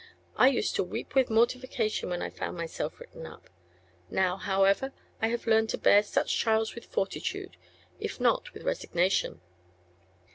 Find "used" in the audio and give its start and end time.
0.47-0.73